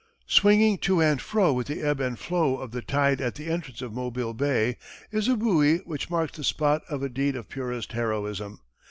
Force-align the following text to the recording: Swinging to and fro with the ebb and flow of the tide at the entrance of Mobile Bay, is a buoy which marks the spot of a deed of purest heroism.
Swinging 0.25 0.79
to 0.79 0.99
and 0.99 1.21
fro 1.21 1.53
with 1.53 1.67
the 1.67 1.81
ebb 1.83 1.99
and 1.99 2.17
flow 2.17 2.57
of 2.57 2.71
the 2.71 2.81
tide 2.81 3.21
at 3.21 3.35
the 3.35 3.45
entrance 3.51 3.83
of 3.83 3.93
Mobile 3.93 4.33
Bay, 4.33 4.77
is 5.11 5.27
a 5.27 5.35
buoy 5.37 5.77
which 5.85 6.09
marks 6.09 6.35
the 6.35 6.43
spot 6.43 6.81
of 6.89 7.03
a 7.03 7.07
deed 7.09 7.35
of 7.35 7.49
purest 7.49 7.91
heroism. 7.91 8.61